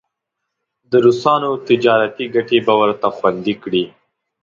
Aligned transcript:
د 0.89 0.93
روسانو 1.05 1.51
تجارتي 1.67 2.25
ګټې 2.35 2.59
به 2.65 2.73
ورته 2.81 3.07
خوندي 3.17 3.55
کړي. 3.63 3.83